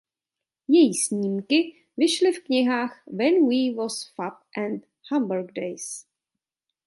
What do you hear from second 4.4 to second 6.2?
a "Hamburg Days".